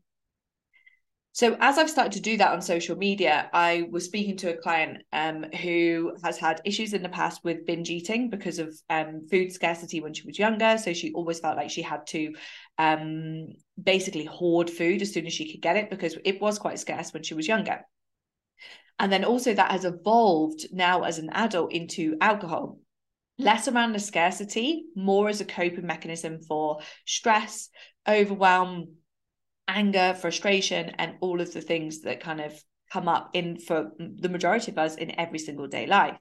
so 1.33 1.57
as 1.61 1.79
I've 1.79 1.89
started 1.89 2.13
to 2.15 2.21
do 2.21 2.37
that 2.39 2.53
on 2.53 2.61
social 2.61 2.97
media, 2.97 3.49
I 3.53 3.87
was 3.91 4.05
speaking 4.05 4.37
to 4.39 4.53
a 4.53 4.57
client 4.57 5.05
um, 5.13 5.45
who 5.63 6.17
has 6.25 6.39
had 6.39 6.61
issues 6.65 6.93
in 6.93 7.05
the 7.05 7.09
past 7.09 7.45
with 7.45 7.67
binge 7.67 7.89
eating 7.89 8.31
because 8.31 8.59
of 8.59 8.75
um, 8.91 9.29
food 9.31 9.53
scarcity 9.53 10.01
when 10.01 10.13
she 10.13 10.27
was 10.27 10.41
younger. 10.41 10.77
So 10.77 10.93
she 10.93 11.13
always 11.13 11.39
felt 11.39 11.57
like 11.57 11.71
she 11.71 11.83
had 11.83 12.05
to 12.09 12.35
um, 12.79 13.47
basically 13.81 14.25
hoard 14.25 14.69
food 14.69 15.03
as 15.03 15.13
soon 15.13 15.27
as 15.27 15.33
she 15.33 15.53
could 15.53 15.63
get 15.63 15.77
it 15.77 15.89
because 15.89 16.17
it 16.25 16.41
was 16.41 16.59
quite 16.59 16.81
scarce 16.81 17.13
when 17.13 17.23
she 17.23 17.35
was 17.35 17.47
younger. 17.47 17.85
And 19.01 19.11
then 19.11 19.25
also 19.25 19.55
that 19.55 19.71
has 19.71 19.87
evolved 19.87 20.67
now 20.73 21.05
as 21.05 21.19
an 21.19 21.31
adult 21.31 21.73
into 21.73 22.19
alcohol, 22.21 22.79
less 23.39 23.67
around 23.67 23.93
the 23.93 23.99
scarcity, 23.99 24.85
more 24.95 25.31
as 25.31 25.41
a 25.41 25.47
coping 25.47 25.87
mechanism 25.87 26.39
for 26.43 26.81
stress, 27.07 27.71
overwhelm, 28.07 28.97
anger, 29.67 30.15
frustration, 30.21 30.91
and 30.99 31.15
all 31.23 31.41
of 31.41 31.51
the 31.55 31.63
things 31.63 32.03
that 32.03 32.21
kind 32.21 32.43
of 32.43 32.53
come 32.93 33.09
up 33.09 33.31
in 33.33 33.59
for 33.59 33.91
the 33.99 34.29
majority 34.29 34.71
of 34.71 34.77
us 34.77 34.97
in 34.97 35.19
every 35.19 35.39
single 35.39 35.67
day 35.67 35.87
life. 35.87 36.19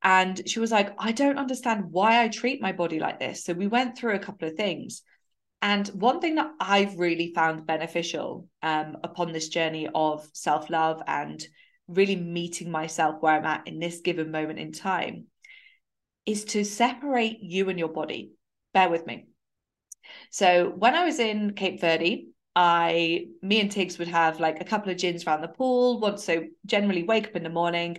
And 0.00 0.48
she 0.48 0.60
was 0.60 0.70
like, 0.70 0.94
I 0.98 1.10
don't 1.10 1.38
understand 1.38 1.86
why 1.90 2.22
I 2.22 2.28
treat 2.28 2.62
my 2.62 2.70
body 2.70 3.00
like 3.00 3.18
this. 3.18 3.44
So 3.44 3.52
we 3.52 3.66
went 3.66 3.98
through 3.98 4.14
a 4.14 4.20
couple 4.20 4.46
of 4.46 4.54
things. 4.54 5.02
And 5.60 5.88
one 5.88 6.20
thing 6.20 6.36
that 6.36 6.52
I've 6.60 7.00
really 7.00 7.32
found 7.34 7.66
beneficial 7.66 8.46
um, 8.62 8.98
upon 9.02 9.32
this 9.32 9.48
journey 9.48 9.88
of 9.92 10.24
self 10.32 10.70
love 10.70 11.02
and 11.08 11.44
really 11.88 12.16
meeting 12.16 12.70
myself 12.70 13.16
where 13.20 13.34
I'm 13.34 13.44
at 13.44 13.66
in 13.66 13.78
this 13.78 14.00
given 14.00 14.30
moment 14.30 14.58
in 14.58 14.72
time 14.72 15.26
is 16.24 16.44
to 16.46 16.64
separate 16.64 17.38
you 17.40 17.68
and 17.68 17.78
your 17.78 17.88
body. 17.88 18.32
Bear 18.74 18.88
with 18.88 19.06
me. 19.06 19.26
So 20.30 20.72
when 20.76 20.94
I 20.94 21.04
was 21.04 21.18
in 21.18 21.54
Cape 21.54 21.80
Verde, 21.80 22.28
I 22.54 23.26
me 23.42 23.60
and 23.60 23.70
Tiggs 23.70 23.98
would 23.98 24.08
have 24.08 24.40
like 24.40 24.60
a 24.60 24.64
couple 24.64 24.90
of 24.90 24.96
gins 24.96 25.26
around 25.26 25.42
the 25.42 25.48
pool 25.48 26.00
once 26.00 26.24
so 26.24 26.44
generally 26.64 27.02
wake 27.02 27.28
up 27.28 27.36
in 27.36 27.42
the 27.42 27.50
morning 27.50 27.98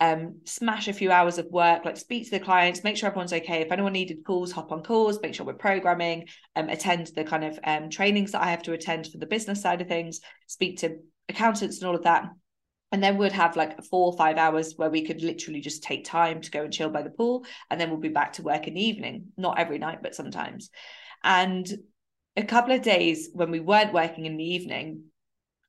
um, 0.00 0.40
smash 0.44 0.86
a 0.86 0.92
few 0.92 1.10
hours 1.10 1.38
of 1.38 1.46
work, 1.46 1.84
like 1.84 1.96
speak 1.96 2.24
to 2.24 2.30
the 2.30 2.40
clients, 2.40 2.84
make 2.84 2.96
sure 2.96 3.08
everyone's 3.08 3.32
okay. 3.32 3.62
If 3.62 3.72
anyone 3.72 3.92
needed 3.92 4.24
calls, 4.24 4.52
hop 4.52 4.70
on 4.70 4.82
calls, 4.82 5.20
make 5.20 5.34
sure 5.34 5.44
we're 5.44 5.54
programming, 5.54 6.28
um, 6.54 6.68
attend 6.68 7.10
the 7.16 7.24
kind 7.24 7.44
of 7.44 7.58
um, 7.64 7.90
trainings 7.90 8.32
that 8.32 8.42
I 8.42 8.50
have 8.50 8.62
to 8.64 8.72
attend 8.72 9.08
for 9.08 9.18
the 9.18 9.26
business 9.26 9.60
side 9.60 9.80
of 9.80 9.88
things, 9.88 10.20
speak 10.46 10.78
to 10.78 10.98
accountants 11.28 11.78
and 11.78 11.88
all 11.88 11.96
of 11.96 12.04
that. 12.04 12.26
And 12.90 13.02
then 13.02 13.18
we'd 13.18 13.32
have 13.32 13.56
like 13.56 13.82
four 13.84 14.06
or 14.06 14.16
five 14.16 14.38
hours 14.38 14.74
where 14.76 14.88
we 14.88 15.04
could 15.04 15.22
literally 15.22 15.60
just 15.60 15.82
take 15.82 16.04
time 16.04 16.40
to 16.40 16.50
go 16.50 16.64
and 16.64 16.72
chill 16.72 16.88
by 16.88 17.02
the 17.02 17.10
pool. 17.10 17.44
And 17.70 17.80
then 17.80 17.90
we'll 17.90 18.00
be 18.00 18.08
back 18.08 18.34
to 18.34 18.42
work 18.42 18.66
in 18.66 18.74
the 18.74 18.84
evening, 18.84 19.26
not 19.36 19.58
every 19.58 19.78
night, 19.78 20.02
but 20.02 20.14
sometimes. 20.14 20.70
And 21.22 21.70
a 22.36 22.44
couple 22.44 22.74
of 22.74 22.82
days 22.82 23.28
when 23.32 23.50
we 23.50 23.60
weren't 23.60 23.92
working 23.92 24.26
in 24.26 24.36
the 24.36 24.44
evening, 24.44 25.04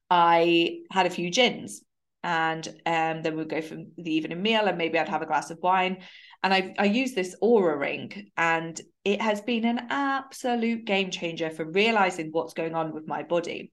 I 0.09 0.79
had 0.91 1.05
a 1.05 1.11
few 1.11 1.29
gins 1.29 1.83
and 2.23 2.67
um, 2.85 3.21
then 3.21 3.35
we'd 3.35 3.49
go 3.49 3.61
for 3.61 3.75
the 3.97 4.13
evening 4.13 4.41
meal 4.41 4.65
and 4.65 4.77
maybe 4.77 4.99
I'd 4.99 5.09
have 5.09 5.21
a 5.21 5.27
glass 5.27 5.51
of 5.51 5.59
wine. 5.61 5.99
And 6.43 6.53
I, 6.53 6.73
I 6.77 6.85
use 6.85 7.13
this 7.13 7.35
Oura 7.41 7.77
ring 7.77 8.31
and 8.37 8.79
it 9.03 9.21
has 9.21 9.41
been 9.41 9.65
an 9.65 9.87
absolute 9.89 10.85
game 10.85 11.11
changer 11.11 11.49
for 11.49 11.65
realizing 11.65 12.29
what's 12.31 12.53
going 12.53 12.75
on 12.75 12.93
with 12.93 13.07
my 13.07 13.23
body. 13.23 13.71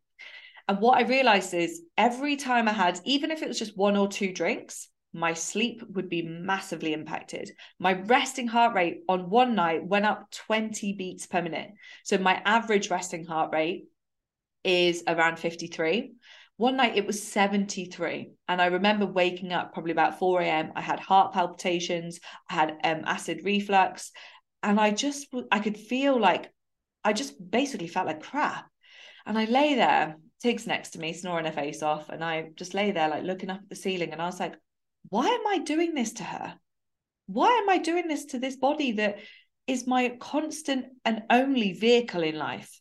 And 0.68 0.80
what 0.80 0.98
I 0.98 1.02
realized 1.02 1.54
is 1.54 1.82
every 1.96 2.36
time 2.36 2.68
I 2.68 2.72
had, 2.72 3.00
even 3.04 3.30
if 3.30 3.42
it 3.42 3.48
was 3.48 3.58
just 3.58 3.76
one 3.76 3.96
or 3.96 4.08
two 4.08 4.32
drinks, 4.32 4.88
my 5.12 5.32
sleep 5.32 5.82
would 5.94 6.08
be 6.08 6.22
massively 6.22 6.92
impacted. 6.92 7.50
My 7.78 7.94
resting 7.94 8.48
heart 8.48 8.74
rate 8.74 9.02
on 9.08 9.30
one 9.30 9.54
night 9.54 9.86
went 9.86 10.04
up 10.04 10.30
20 10.32 10.92
beats 10.94 11.26
per 11.26 11.40
minute. 11.40 11.70
So 12.04 12.18
my 12.18 12.42
average 12.44 12.90
resting 12.90 13.24
heart 13.24 13.52
rate 13.52 13.86
is 14.64 15.04
around 15.06 15.38
53 15.38 16.12
one 16.56 16.76
night 16.76 16.96
it 16.96 17.06
was 17.06 17.22
73 17.22 18.30
and 18.48 18.62
i 18.62 18.66
remember 18.66 19.06
waking 19.06 19.52
up 19.52 19.72
probably 19.72 19.92
about 19.92 20.18
4 20.18 20.40
a.m 20.40 20.72
i 20.74 20.80
had 20.80 20.98
heart 20.98 21.32
palpitations. 21.32 22.18
I 22.50 22.54
had 22.54 22.70
um, 22.82 23.02
acid 23.04 23.40
reflux. 23.44 24.10
And 24.62 24.80
i 24.80 24.90
just 24.90 25.28
i 25.52 25.60
could 25.60 25.76
feel 25.76 26.18
like 26.18 26.50
i 27.04 27.12
just 27.12 27.34
basically 27.50 27.88
felt 27.88 28.06
like 28.06 28.22
crap. 28.22 28.66
And 29.26 29.38
i 29.38 29.44
lay 29.44 29.74
there 29.74 30.16
tig's 30.42 30.66
next 30.66 30.90
to 30.90 30.98
me 30.98 31.12
snoring 31.12 31.46
her 31.46 31.52
face 31.52 31.82
off 31.82 32.08
and 32.08 32.22
i 32.22 32.50
just 32.56 32.74
lay 32.74 32.90
there 32.90 33.08
like 33.08 33.24
looking 33.24 33.50
up 33.50 33.60
at 33.62 33.68
the 33.68 33.76
ceiling 33.76 34.12
and 34.12 34.20
i 34.20 34.26
was 34.26 34.40
like 34.40 34.54
why 35.08 35.26
am 35.26 35.46
i 35.48 35.58
doing 35.58 35.94
this 35.94 36.14
to 36.14 36.24
her 36.24 36.54
why 37.26 37.48
am 37.48 37.68
i 37.68 37.78
doing 37.78 38.08
this 38.08 38.26
to 38.26 38.38
this 38.38 38.56
body 38.56 38.92
that 38.92 39.18
is 39.66 39.86
my 39.86 40.16
constant 40.20 40.86
and 41.04 41.22
only 41.30 41.72
vehicle 41.72 42.22
in 42.22 42.36
life 42.36 42.80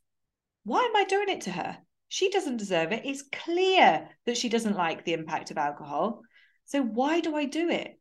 why 0.64 0.82
am 0.82 0.96
i 0.96 1.04
doing 1.06 1.30
it 1.30 1.42
to 1.42 1.52
her 1.52 1.78
she 2.16 2.30
doesn't 2.30 2.58
deserve 2.58 2.92
it. 2.92 3.06
It's 3.06 3.24
clear 3.32 4.08
that 4.26 4.38
she 4.38 4.50
doesn't 4.50 4.78
like 4.78 5.04
the 5.04 5.14
impact 5.14 5.52
of 5.52 5.58
alcohol. 5.58 6.22
So 6.66 6.82
why 6.82 7.20
do 7.20 7.36
I 7.36 7.46
do 7.46 7.70
it? 7.70 8.00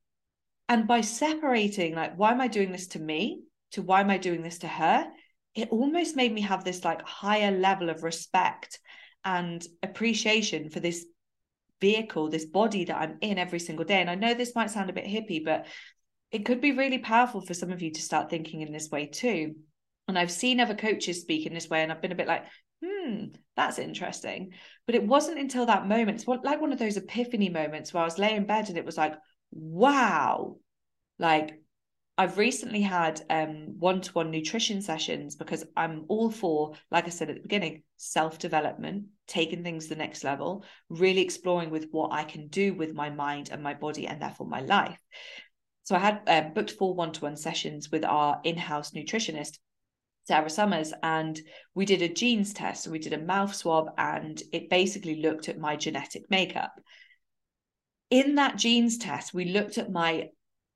And 0.68 0.87
by 0.87 1.00
separating, 1.00 1.94
like, 1.94 2.16
why 2.16 2.32
am 2.32 2.40
I 2.40 2.49
doing 2.49 2.73
this 2.73 2.87
to 2.88 3.00
me? 3.00 3.42
To 3.73 3.82
why 3.82 4.00
am 4.00 4.11
I 4.11 4.18
doing 4.18 4.42
this 4.42 4.58
to 4.58 4.68
her? 4.68 5.06
It 5.54 5.70
almost 5.70 6.16
made 6.16 6.32
me 6.32 6.42
have 6.42 6.64
this 6.64 6.84
like 6.84 7.02
higher 7.02 7.50
level 7.50 7.90
of 7.90 8.02
respect 8.02 8.78
and 9.25 9.64
appreciation 9.83 10.71
for 10.71 10.81
this 10.81 11.04
vehicle, 11.81 12.31
this 12.31 12.47
body 12.47 12.85
that 12.85 12.97
I'm 12.97 13.19
in 13.21 13.38
every 13.38 13.59
single 13.61 13.85
day. 13.85 14.00
And 14.00 14.11
I 14.11 14.14
know 14.14 14.35
this 14.35 14.54
might 14.54 14.71
sound 14.71 14.90
a 14.90 14.95
bit 14.95 15.04
hippie, 15.04 15.45
but 15.45 15.66
it 16.31 16.45
could 16.45 16.61
be 16.61 16.73
really 16.73 16.99
powerful 16.99 17.40
for 17.40 17.54
some 17.54 17.71
of 17.71 17.83
you 17.83 17.93
to 17.93 18.02
start 18.02 18.31
thinking 18.31 18.62
in 18.62 18.73
this 18.73 18.90
way 18.90 19.07
too. 19.07 19.54
And 20.09 20.19
I've 20.19 20.31
seen 20.31 20.61
other 20.61 20.75
coaches 20.75 21.21
speak 21.21 21.47
in 21.47 21.54
this 21.54 21.69
way, 21.69 21.83
and 21.83 21.90
I've 21.90 22.02
been 22.02 22.12
a 22.12 22.16
bit 22.16 22.28
like, 22.28 22.45
hmm, 22.85 23.26
that's 23.57 23.78
interesting. 23.78 24.52
But 24.87 24.95
it 24.95 25.07
wasn't 25.07 25.38
until 25.38 25.66
that 25.66 25.87
moment, 25.87 26.19
it's 26.19 26.26
like 26.26 26.61
one 26.61 26.73
of 26.73 26.78
those 26.78 26.97
epiphany 26.97 27.49
moments 27.49 27.93
where 27.93 28.02
I 28.02 28.07
was 28.07 28.19
laying 28.19 28.37
in 28.37 28.47
bed 28.47 28.69
and 28.69 28.76
it 28.76 28.85
was 28.85 28.99
like, 28.99 29.14
wow, 29.52 30.57
like 31.19 31.61
I've 32.16 32.38
recently 32.38 32.80
had 32.80 33.23
um, 33.28 33.75
one-to-one 33.80 34.30
nutrition 34.30 34.80
sessions 34.83 35.35
because 35.35 35.64
I'm 35.76 36.04
all 36.09 36.30
for, 36.30 36.75
like 36.92 37.06
I 37.06 37.11
said 37.11 37.28
at 37.28 37.37
the 37.37 37.42
beginning, 37.42 37.83
self-development, 37.97 39.06
taking 39.26 39.64
things 39.64 39.85
to 39.85 39.90
the 39.90 39.99
next 39.99 40.23
level, 40.23 40.64
really 40.88 41.23
exploring 41.23 41.71
with 41.71 41.88
what 41.90 42.12
I 42.12 42.23
can 42.23 42.47
do 42.47 42.73
with 42.73 42.94
my 42.94 43.11
mind 43.11 43.49
and 43.50 43.62
my 43.62 43.75
body 43.75 44.06
and 44.06 44.23
therefore 44.23 44.47
my 44.47 44.61
life. 44.61 45.00
So 45.83 45.97
I 45.97 45.99
had 45.99 46.21
uh, 46.28 46.42
booked 46.42 46.71
four 46.73 46.94
one-to-one 46.94 47.37
sessions 47.37 47.90
with 47.90 48.04
our 48.04 48.40
in-house 48.44 48.92
nutritionist 48.92 49.59
Sarah 50.26 50.49
Summers, 50.49 50.94
and 51.02 51.38
we 51.75 51.85
did 51.85 52.00
a 52.00 52.09
genes 52.09 52.54
test. 52.54 52.85
So 52.85 52.90
we 52.90 52.99
did 52.99 53.12
a 53.12 53.18
mouth 53.18 53.54
swab, 53.54 53.90
and 53.99 54.42
it 54.52 54.71
basically 54.71 55.21
looked 55.21 55.49
at 55.49 55.59
my 55.59 55.76
genetic 55.76 56.30
makeup. 56.30 56.73
In 58.09 58.37
that 58.37 58.56
genes 58.56 58.97
test, 58.97 59.35
we 59.35 59.47
looked 59.47 59.76
at 59.76 59.92
my 59.92 60.28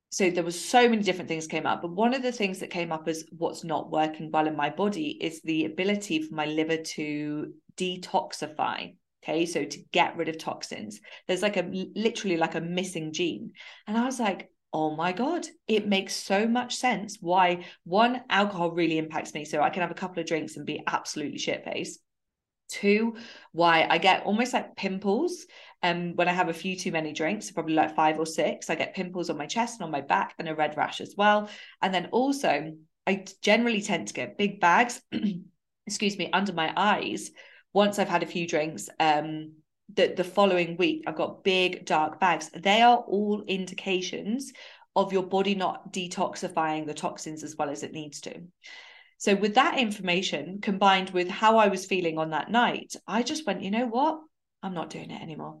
so 0.09 0.29
there 0.29 0.43
was 0.43 0.59
so 0.59 0.89
many 0.89 1.01
different 1.01 1.27
things 1.27 1.47
came 1.47 1.65
up 1.65 1.81
but 1.81 1.91
one 1.91 2.13
of 2.13 2.21
the 2.21 2.31
things 2.31 2.59
that 2.59 2.69
came 2.69 2.91
up 2.91 3.07
as 3.07 3.23
what's 3.37 3.63
not 3.63 3.91
working 3.91 4.29
well 4.31 4.47
in 4.47 4.55
my 4.55 4.69
body 4.69 5.17
is 5.21 5.41
the 5.43 5.65
ability 5.65 6.21
for 6.21 6.35
my 6.35 6.45
liver 6.45 6.77
to 6.77 7.53
detoxify 7.77 8.93
okay? 9.21 9.45
So 9.45 9.65
to 9.65 9.79
get 9.91 10.15
rid 10.15 10.29
of 10.29 10.37
toxins. 10.37 11.01
There's 11.27 11.41
like 11.41 11.57
a 11.57 11.69
literally 11.93 12.37
like 12.37 12.55
a 12.55 12.61
missing 12.61 13.11
gene. 13.11 13.51
And 13.85 13.97
i 13.97 14.05
was 14.05 14.19
like 14.19 14.49
oh 14.73 14.95
my 14.95 15.11
god 15.11 15.47
it 15.67 15.87
makes 15.87 16.13
so 16.13 16.47
much 16.47 16.75
sense 16.75 17.17
why 17.21 17.65
one 17.85 18.21
alcohol 18.29 18.71
really 18.71 18.97
impacts 18.97 19.33
me 19.33 19.43
so 19.45 19.61
i 19.61 19.69
can 19.69 19.81
have 19.81 19.91
a 19.91 19.95
couple 19.95 20.19
of 20.19 20.27
drinks 20.27 20.57
and 20.57 20.65
be 20.65 20.83
absolutely 20.87 21.39
shit 21.39 21.63
faced 21.65 21.99
two 22.69 23.15
why 23.51 23.87
i 23.89 23.97
get 23.97 24.23
almost 24.23 24.53
like 24.53 24.75
pimples 24.75 25.45
um 25.83 26.15
when 26.15 26.27
i 26.27 26.33
have 26.33 26.49
a 26.49 26.53
few 26.53 26.75
too 26.75 26.91
many 26.91 27.13
drinks 27.13 27.51
probably 27.51 27.73
like 27.73 27.95
five 27.95 28.19
or 28.19 28.25
six 28.25 28.69
i 28.69 28.75
get 28.75 28.95
pimples 28.95 29.29
on 29.29 29.37
my 29.37 29.45
chest 29.45 29.79
and 29.79 29.85
on 29.85 29.91
my 29.91 30.01
back 30.01 30.35
and 30.39 30.47
a 30.47 30.55
red 30.55 30.75
rash 30.77 31.01
as 31.01 31.13
well 31.17 31.49
and 31.81 31.93
then 31.93 32.07
also 32.11 32.73
i 33.07 33.25
generally 33.41 33.81
tend 33.81 34.07
to 34.07 34.13
get 34.13 34.37
big 34.37 34.59
bags 34.59 35.01
excuse 35.87 36.17
me 36.17 36.29
under 36.33 36.53
my 36.53 36.73
eyes 36.75 37.31
once 37.73 37.99
i've 37.99 38.09
had 38.09 38.23
a 38.23 38.27
few 38.27 38.47
drinks 38.47 38.89
um 38.99 39.51
the, 39.95 40.13
the 40.15 40.23
following 40.23 40.77
week 40.77 41.03
I've 41.07 41.15
got 41.15 41.43
big 41.43 41.85
dark 41.85 42.19
bags. 42.19 42.49
They 42.55 42.81
are 42.81 42.97
all 42.97 43.43
indications 43.47 44.53
of 44.95 45.13
your 45.13 45.23
body 45.23 45.55
not 45.55 45.93
detoxifying 45.93 46.85
the 46.85 46.93
toxins 46.93 47.43
as 47.43 47.55
well 47.55 47.69
as 47.69 47.83
it 47.83 47.91
needs 47.91 48.21
to. 48.21 48.41
So, 49.17 49.35
with 49.35 49.55
that 49.55 49.77
information 49.77 50.59
combined 50.61 51.09
with 51.09 51.27
how 51.27 51.57
I 51.57 51.67
was 51.67 51.85
feeling 51.85 52.17
on 52.17 52.29
that 52.31 52.49
night, 52.49 52.95
I 53.07 53.23
just 53.23 53.45
went, 53.45 53.63
you 53.63 53.71
know 53.71 53.85
what? 53.85 54.19
I'm 54.63 54.73
not 54.73 54.89
doing 54.89 55.11
it 55.11 55.21
anymore. 55.21 55.59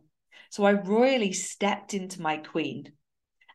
So, 0.49 0.63
I 0.65 0.73
royally 0.73 1.33
stepped 1.33 1.93
into 1.93 2.21
my 2.21 2.37
queen. 2.37 2.91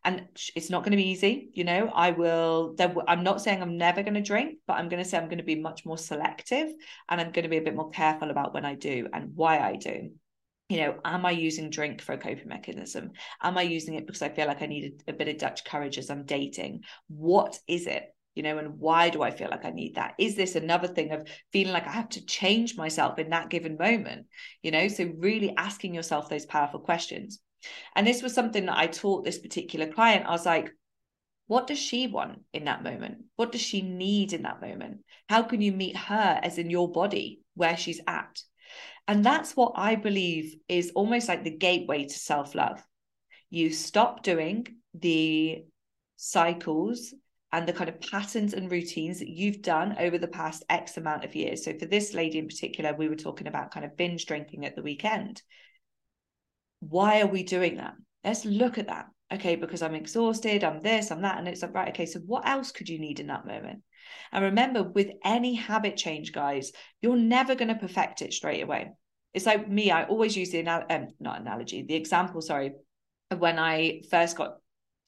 And 0.07 0.29
it's 0.55 0.69
not 0.69 0.83
going 0.83 0.91
to 0.91 0.99
be 0.99 1.09
easy, 1.09 1.49
you 1.55 1.65
know. 1.65 1.91
I 1.95 2.11
will, 2.11 2.77
I'm 3.09 3.25
not 3.25 3.41
saying 3.41 3.63
I'm 3.63 3.79
never 3.79 4.03
going 4.03 4.15
to 4.15 4.21
drink, 4.21 4.59
but 4.67 4.75
I'm 4.75 4.91
going 4.91 5.03
to 5.03 5.09
say 5.09 5.17
I'm 5.17 5.29
going 5.31 5.39
to 5.39 5.45
be 5.45 5.55
much 5.55 5.87
more 5.87 5.97
selective 5.97 6.69
and 7.09 7.21
I'm 7.23 7.33
going 7.33 7.45
to 7.45 7.49
be 7.49 7.57
a 7.57 7.63
bit 7.63 7.75
more 7.75 7.89
careful 7.89 8.31
about 8.31 8.53
when 8.53 8.67
I 8.67 8.75
do 8.75 9.09
and 9.15 9.35
why 9.35 9.61
I 9.61 9.77
do 9.77 10.11
you 10.69 10.79
know, 10.79 10.99
am 11.05 11.27
I 11.27 11.33
using 11.33 11.69
drink 11.69 12.01
for 12.01 12.13
a 12.15 12.19
coping 12.19 12.49
mechanism? 12.49 13.13
Am 13.43 13.59
I 13.59 13.63
using 13.63 13.95
it 13.95 14.07
because 14.07 14.23
I 14.23 14.31
feel 14.31 14.47
like 14.47 14.63
I 14.63 14.67
need 14.67 15.03
a, 15.07 15.11
a, 15.11 15.15
bit 15.15 15.29
of 15.29 15.39
Dutch 15.39 15.65
courage 15.65 15.99
as 15.99 16.11
I'm 16.11 16.25
dating? 16.25 16.85
What 17.09 17.59
is 17.69 17.87
it? 17.87 18.14
You 18.35 18.43
know, 18.43 18.59
and 18.59 18.79
why 18.79 19.11
do 19.11 19.23
I 19.23 19.31
feel 19.31 19.49
like 19.49 19.65
I 19.65 19.71
need 19.71 19.95
that? 19.95 20.15
Is 20.19 20.35
this 20.35 20.57
another 20.57 20.89
thing 20.89 21.13
of 21.13 21.29
feeling 21.53 21.73
like 21.73 21.87
I 21.87 21.93
have 21.93 22.09
to 22.11 22.25
change 22.25 22.77
myself 22.77 23.19
in 23.19 23.31
that 23.31 23.49
given 23.49 23.77
moment? 23.79 24.27
You 24.63 24.73
know, 24.73 24.89
so 24.89 25.13
really 25.19 25.55
asking 25.57 25.95
yourself 25.95 26.29
those 26.29 26.47
powerful 26.47 26.81
questions. 26.81 27.41
And 27.95 28.07
this 28.07 28.23
was 28.23 28.35
something 28.35 28.67
that 28.67 28.77
I 28.77 28.89
taught 28.89 29.25
this 29.25 29.39
particular 29.39 29.87
client. 29.87 30.27
I 30.27 30.33
was 30.33 30.47
like, 30.47 30.71
what 31.47 31.67
does 31.67 31.79
she 31.79 32.07
want 32.07 32.41
in 32.53 32.65
that 32.65 32.83
moment? 32.83 33.25
What 33.37 33.53
does 33.53 33.61
she 33.61 33.83
need 33.83 34.33
in 34.33 34.43
that 34.43 34.61
moment? 34.61 35.01
How 35.29 35.43
can 35.43 35.61
you 35.61 35.73
meet 35.73 35.97
her 35.97 36.41
as 36.43 36.59
in 36.59 36.71
your 36.71 36.91
body 36.91 37.41
where 37.55 37.77
she's 37.77 38.01
at? 38.07 38.43
And 39.07 39.25
that's 39.25 39.55
what 39.55 39.73
I 39.77 39.97
believe 39.97 40.57
is 40.69 40.93
almost 40.95 41.29
like 41.29 41.45
the 41.45 41.57
gateway 41.57 42.05
to 42.05 42.19
self 42.19 42.55
love. 42.55 42.83
You 43.51 43.71
stop 43.71 44.23
doing 44.23 44.67
the 44.95 45.65
cycles 46.17 47.13
and 47.55 47.69
the 47.69 47.73
kind 47.73 47.89
of 47.89 48.01
patterns 48.01 48.53
and 48.53 48.69
routines 48.69 49.21
that 49.21 49.29
you've 49.29 49.63
done 49.63 49.95
over 50.01 50.19
the 50.19 50.27
past 50.27 50.65
X 50.69 50.97
amount 50.97 51.25
of 51.25 51.37
years. 51.37 51.65
So, 51.65 51.73
for 51.79 51.87
this 51.87 52.13
lady 52.13 52.39
in 52.39 52.49
particular, 52.49 52.93
we 52.93 53.09
were 53.09 53.15
talking 53.15 53.47
about 53.47 53.71
kind 53.71 53.87
of 53.87 53.97
binge 53.97 54.27
drinking 54.27 54.67
at 54.67 54.75
the 54.75 54.83
weekend. 54.83 55.41
Why 56.81 57.21
are 57.21 57.29
we 57.29 57.45
doing 57.45 57.77
that? 57.77 57.95
Let's 58.25 58.45
look 58.45 58.77
at 58.77 58.89
that. 58.89 59.07
Okay, 59.33 59.55
because 59.55 59.83
I'm 59.83 59.95
exhausted, 59.95 60.65
I'm 60.65 60.83
this, 60.83 61.13
I'm 61.13 61.23
that. 61.23 61.39
And 61.39 61.47
it's 61.47 61.63
like, 61.63 61.75
right, 61.75 61.89
okay, 61.91 62.07
so 62.07 62.19
what 62.27 62.47
else 62.47 62.73
could 62.73 62.89
you 62.89 62.99
need 62.99 63.21
in 63.21 63.29
that 63.29 63.47
moment? 63.47 63.83
And 64.33 64.45
remember, 64.45 64.83
with 64.83 65.13
any 65.25 65.55
habit 65.55 65.97
change, 65.97 66.33
guys, 66.33 66.73
you're 67.01 67.17
never 67.17 67.55
going 67.55 67.69
to 67.69 67.77
perfect 67.77 68.21
it 68.21 68.33
straight 68.33 68.63
away. 68.63 68.91
It's 69.33 69.47
like 69.47 69.69
me, 69.69 69.93
I 69.93 70.05
always 70.05 70.37
use 70.37 70.51
the 70.51 70.59
anal- 70.59 70.87
um, 70.91 71.09
not 71.21 71.41
analogy, 71.41 71.85
the 71.85 71.95
example, 71.95 72.41
sorry, 72.41 72.73
when 73.37 73.59
I 73.61 74.03
first 74.11 74.37
got 74.37 74.57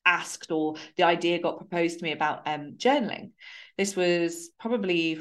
asked 0.06 0.50
or 0.50 0.76
the 0.96 1.02
idea 1.02 1.38
got 1.38 1.58
proposed 1.58 1.98
to 1.98 2.04
me 2.04 2.12
about 2.12 2.46
um, 2.46 2.74
journaling. 2.78 3.32
This 3.76 3.94
was 3.94 4.50
probably 4.58 5.20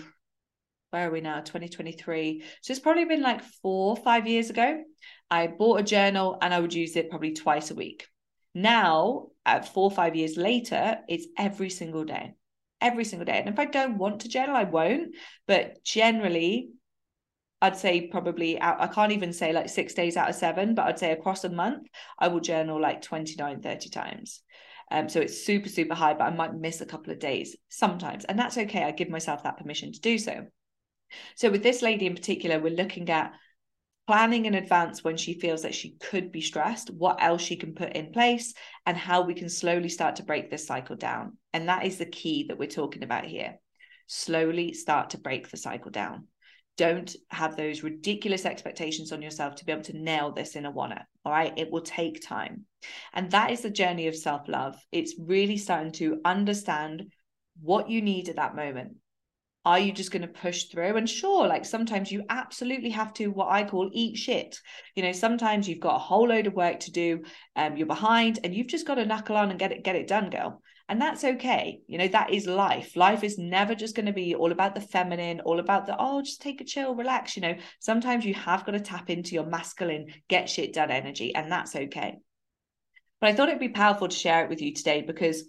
where 0.91 1.09
are 1.09 1.11
we 1.11 1.19
now 1.19 1.41
2023 1.41 2.41
so 2.61 2.71
it's 2.71 2.79
probably 2.79 3.03
been 3.03 3.21
like 3.21 3.43
four 3.61 3.97
five 3.97 4.27
years 4.27 4.49
ago 4.49 4.81
i 5.29 5.45
bought 5.45 5.81
a 5.81 5.83
journal 5.83 6.37
and 6.41 6.53
i 6.53 6.59
would 6.59 6.73
use 6.73 6.95
it 6.95 7.09
probably 7.09 7.33
twice 7.33 7.69
a 7.69 7.75
week 7.75 8.07
Now, 8.55 9.27
at 9.45 9.67
four 9.67 9.83
or 9.83 9.91
five 9.91 10.15
years 10.15 10.37
later, 10.37 10.99
it's 11.09 11.27
every 11.37 11.69
single 11.69 12.05
day, 12.05 12.35
every 12.79 13.03
single 13.03 13.25
day. 13.25 13.37
And 13.37 13.49
if 13.49 13.59
I 13.59 13.65
don't 13.65 13.97
want 13.97 14.21
to 14.21 14.29
journal, 14.29 14.55
I 14.55 14.63
won't. 14.63 15.15
But 15.45 15.83
generally, 15.83 16.69
I'd 17.61 17.75
say 17.75 18.07
probably 18.07 18.57
out, 18.59 18.79
I 18.79 18.87
can't 18.87 19.11
even 19.11 19.33
say 19.33 19.51
like 19.51 19.69
six 19.69 19.93
days 19.93 20.15
out 20.15 20.29
of 20.29 20.35
seven, 20.35 20.73
but 20.73 20.85
I'd 20.87 20.99
say 20.99 21.11
across 21.11 21.43
a 21.43 21.49
month, 21.49 21.87
I 22.17 22.29
will 22.29 22.39
journal 22.39 22.79
like 22.81 23.01
29, 23.01 23.61
30 23.61 23.89
times. 23.89 24.41
Um, 24.95 25.09
so 25.09 25.19
it's 25.19 25.45
super, 25.45 25.67
super 25.67 25.93
high, 25.93 26.13
but 26.13 26.23
I 26.23 26.29
might 26.29 26.55
miss 26.55 26.79
a 26.79 26.85
couple 26.85 27.11
of 27.11 27.19
days 27.19 27.57
sometimes. 27.67 28.23
And 28.23 28.39
that's 28.39 28.57
okay. 28.57 28.81
I 28.81 28.91
give 28.91 29.09
myself 29.09 29.43
that 29.43 29.57
permission 29.57 29.91
to 29.91 29.99
do 29.99 30.17
so. 30.17 30.45
So 31.35 31.49
with 31.49 31.63
this 31.63 31.81
lady 31.81 32.05
in 32.05 32.15
particular, 32.15 32.59
we're 32.61 32.73
looking 32.73 33.09
at 33.09 33.33
planning 34.07 34.45
in 34.45 34.53
advance 34.53 35.03
when 35.03 35.17
she 35.17 35.37
feels 35.37 35.63
that 35.63 35.75
she 35.75 35.97
could 35.99 36.31
be 36.31 36.39
stressed, 36.39 36.91
what 36.91 37.21
else 37.21 37.41
she 37.41 37.57
can 37.57 37.75
put 37.75 37.93
in 37.93 38.13
place, 38.13 38.53
and 38.85 38.95
how 38.95 39.23
we 39.23 39.33
can 39.33 39.49
slowly 39.49 39.89
start 39.89 40.15
to 40.15 40.23
break 40.23 40.49
this 40.49 40.65
cycle 40.65 40.95
down. 40.95 41.35
And 41.51 41.67
that 41.67 41.85
is 41.85 41.97
the 41.97 42.05
key 42.05 42.45
that 42.47 42.57
we're 42.57 42.69
talking 42.69 43.03
about 43.03 43.25
here. 43.25 43.55
Slowly 44.07 44.71
start 44.71 45.09
to 45.09 45.17
break 45.17 45.49
the 45.49 45.57
cycle 45.57 45.91
down. 45.91 46.27
Don't 46.77 47.15
have 47.29 47.55
those 47.55 47.83
ridiculous 47.83 48.45
expectations 48.45 49.11
on 49.11 49.21
yourself 49.21 49.55
to 49.55 49.65
be 49.65 49.71
able 49.71 49.83
to 49.83 49.97
nail 49.97 50.31
this 50.31 50.55
in 50.55 50.65
a 50.65 50.71
one 50.71 50.93
All 51.23 51.31
right. 51.31 51.53
It 51.57 51.71
will 51.71 51.81
take 51.81 52.25
time. 52.25 52.65
And 53.13 53.31
that 53.31 53.51
is 53.51 53.61
the 53.61 53.69
journey 53.69 54.07
of 54.07 54.15
self 54.15 54.47
love. 54.47 54.75
It's 54.91 55.15
really 55.17 55.57
starting 55.57 55.93
to 55.93 56.19
understand 56.25 57.11
what 57.61 57.89
you 57.89 58.01
need 58.01 58.29
at 58.29 58.35
that 58.35 58.55
moment 58.55 58.97
are 59.65 59.79
you 59.79 59.91
just 59.91 60.11
going 60.11 60.21
to 60.21 60.27
push 60.27 60.65
through 60.65 60.95
and 60.95 61.09
sure 61.09 61.47
like 61.47 61.65
sometimes 61.65 62.11
you 62.11 62.23
absolutely 62.29 62.91
have 62.91 63.13
to 63.13 63.27
what 63.27 63.49
i 63.49 63.63
call 63.63 63.89
eat 63.91 64.15
shit 64.15 64.59
you 64.95 65.03
know 65.03 65.11
sometimes 65.11 65.67
you've 65.67 65.79
got 65.79 65.95
a 65.95 65.99
whole 65.99 66.27
load 66.27 66.47
of 66.47 66.53
work 66.53 66.79
to 66.79 66.91
do 66.91 67.23
um 67.55 67.75
you're 67.75 67.87
behind 67.87 68.39
and 68.43 68.53
you've 68.53 68.67
just 68.67 68.85
got 68.85 68.95
to 68.95 69.05
knuckle 69.05 69.35
on 69.35 69.49
and 69.49 69.59
get 69.59 69.71
it 69.71 69.83
get 69.83 69.95
it 69.95 70.07
done 70.07 70.29
girl 70.29 70.61
and 70.87 71.01
that's 71.01 71.23
okay 71.23 71.81
you 71.87 71.97
know 71.97 72.07
that 72.07 72.31
is 72.31 72.45
life. 72.45 72.95
Life 72.95 73.23
is 73.23 73.37
never 73.37 73.75
just 73.75 73.95
going 73.95 74.05
to 74.05 74.13
be 74.13 74.35
all 74.35 74.51
about 74.51 74.75
the 74.75 74.81
feminine 74.81 75.39
all 75.41 75.59
about 75.59 75.85
the 75.85 75.95
oh 75.97 76.21
just 76.21 76.41
take 76.41 76.61
a 76.61 76.65
chill 76.65 76.95
relax 76.95 77.35
you 77.35 77.41
know. 77.41 77.55
Sometimes 77.79 78.25
you 78.25 78.33
have 78.33 78.65
got 78.65 78.73
to 78.73 78.79
tap 78.79 79.09
into 79.09 79.33
your 79.35 79.45
masculine 79.45 80.07
get 80.27 80.49
shit 80.49 80.73
done 80.73 80.91
energy 80.91 81.33
and 81.33 81.51
that's 81.51 81.75
okay. 81.75 82.17
But 83.19 83.29
i 83.29 83.33
thought 83.33 83.49
it'd 83.49 83.59
be 83.59 83.69
powerful 83.69 84.07
to 84.07 84.15
share 84.15 84.43
it 84.43 84.49
with 84.49 84.61
you 84.61 84.73
today 84.73 85.01
because 85.01 85.43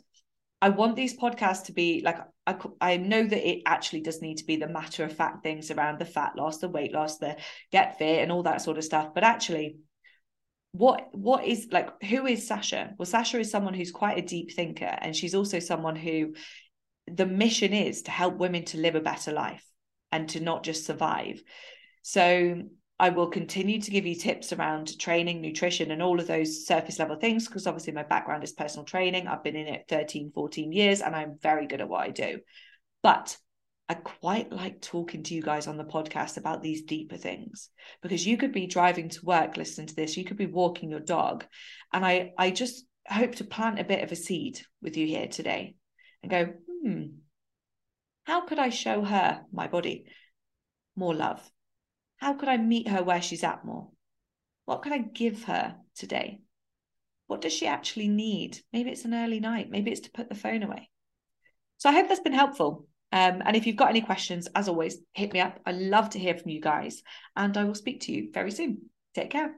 I 0.63 0.71
want 0.71 0.97
these 0.97 1.17
podcasts 1.17 1.65
to 1.65 1.73
be 1.73 2.01
like 2.05 2.19
I, 2.47 2.57
I 2.81 2.97
know 2.97 3.25
that 3.25 3.49
it 3.49 3.63
actually 3.67 4.01
does 4.01 4.23
need 4.23 4.39
to 4.39 4.45
be 4.45 4.57
the 4.57 4.69
matter 4.69 5.05
of 5.05 5.13
fact 5.13 5.43
things 5.43 5.71
around 5.71 5.99
the 5.99 6.05
fat 6.05 6.33
loss, 6.37 6.59
the 6.59 6.69
weight 6.69 6.93
loss, 6.93 7.19
the 7.19 7.37
get 7.73 7.99
fit, 7.99 8.23
and 8.23 8.33
all 8.33 8.45
that 8.45 8.63
sort 8.63 8.79
of 8.79 8.85
stuff. 8.85 9.13
But 9.15 9.25
actually, 9.25 9.77
what 10.73 11.09
what 11.13 11.45
is 11.45 11.69
like 11.71 12.03
who 12.03 12.27
is 12.27 12.47
Sasha? 12.47 12.95
Well, 12.99 13.07
Sasha 13.07 13.39
is 13.39 13.51
someone 13.51 13.75
who's 13.75 13.93
quite 13.93 14.19
a 14.19 14.23
deep 14.23 14.53
thinker, 14.53 14.85
and 14.85 15.17
she's 15.17 15.35
also 15.35 15.59
someone 15.59 15.97
who 15.97 16.35
the 17.07 17.27
mission 17.27 17.73
is 17.73 18.03
to 18.03 18.11
help 18.11 18.37
women 18.37 18.65
to 18.67 18.79
live 18.79 18.95
a 18.95 19.01
better 19.01 19.33
life 19.33 19.65
and 20.13 20.29
to 20.31 20.41
not 20.41 20.65
just 20.65 20.85
survive. 20.85 21.43
So 22.03 22.63
I 22.99 23.11
will 23.11 23.29
continue 23.29 23.81
to 23.81 23.91
give 23.91 24.07
you 24.07 24.15
tips 24.15 24.53
around 24.53 24.99
training, 24.99 25.41
nutrition, 25.41 25.91
and 25.91 26.03
all 26.03 26.19
of 26.19 26.27
those 26.27 26.67
surface 26.67 26.99
level 26.99 27.17
things 27.17 27.47
because 27.47 27.67
obviously 27.67 27.93
my 27.93 28.03
background 28.03 28.43
is 28.43 28.53
personal 28.53 28.85
training. 28.85 29.27
I've 29.27 29.45
been 29.45 29.57
in 29.57 29.67
it 29.67 29.85
13, 29.89 30.33
14 30.35 30.73
years 30.73 31.01
and 31.03 31.15
I'm 31.15 31.39
very 31.43 31.67
good 31.67 31.81
at 31.81 31.89
what 31.89 32.01
I 32.01 32.11
do. 32.11 32.41
But 33.03 33.37
I 33.89 33.95
quite 33.95 34.51
like 34.51 34.81
talking 34.81 35.23
to 35.25 35.35
you 35.35 35.43
guys 35.43 35.69
on 35.69 35.77
the 35.77 35.85
podcast 35.85 36.39
about 36.39 36.63
these 36.63 36.83
deeper 36.83 37.17
things 37.17 37.71
because 38.03 38.27
you 38.27 38.37
could 38.37 38.53
be 38.53 38.67
driving 38.67 39.09
to 39.11 39.25
work 39.25 39.57
listening 39.57 39.87
to 39.87 39.95
this, 39.95 40.17
you 40.17 40.25
could 40.25 40.37
be 40.37 40.47
walking 40.47 40.91
your 40.91 41.01
dog. 41.01 41.45
And 41.93 42.05
I, 42.05 42.33
I 42.37 42.51
just 42.51 42.85
hope 43.07 43.37
to 43.37 43.45
plant 43.45 43.79
a 43.79 43.85
bit 43.85 44.03
of 44.03 44.11
a 44.11 44.17
seed 44.17 44.61
with 44.83 44.97
you 44.97 45.07
here 45.07 45.29
today 45.29 45.77
and 46.23 46.31
go, 46.31 46.53
hmm, 46.83 47.03
how 48.25 48.41
could 48.45 48.59
I 48.59 48.71
show 48.71 49.03
her, 49.03 49.43
my 49.53 49.69
body, 49.69 50.07
more 50.97 51.15
love? 51.15 51.41
How 52.17 52.35
could 52.35 52.49
I 52.49 52.57
meet 52.57 52.89
her 52.89 53.05
where 53.05 53.23
she's 53.23 53.45
at 53.45 53.65
more? 53.65 53.91
What 54.65 54.83
can 54.83 54.93
I 54.93 54.99
give 54.99 55.45
her 55.45 55.77
today? 55.95 56.41
What 57.29 57.41
does 57.41 57.53
she 57.53 57.69
actually 57.69 58.09
need? 58.09 58.59
Maybe 58.73 58.91
it's 58.91 59.05
an 59.05 59.15
early 59.15 59.39
night. 59.39 59.71
Maybe 59.71 59.93
it's 59.93 60.01
to 60.01 60.11
put 60.11 60.29
the 60.29 60.35
phone 60.35 60.65
away. 60.65 60.91
So 61.79 61.89
I 61.89 61.93
hope 61.93 62.09
that's 62.09 62.21
been 62.21 62.33
helpful. 62.33 62.89
Um, 63.17 63.43
and 63.47 63.57
if 63.57 63.67
you've 63.67 63.77
got 63.77 63.89
any 63.89 64.03
questions, 64.03 64.47
as 64.55 64.69
always, 64.69 64.99
hit 65.15 65.33
me 65.33 65.41
up. 65.41 65.59
I 65.65 65.73
love 65.73 66.11
to 66.11 66.19
hear 66.19 66.37
from 66.37 66.51
you 66.51 66.61
guys, 66.61 67.03
and 67.35 67.57
I 67.57 67.65
will 67.65 67.75
speak 67.75 68.03
to 68.03 68.13
you 68.13 68.29
very 68.31 68.51
soon. 68.51 68.91
Take 69.15 69.31
care. 69.31 69.55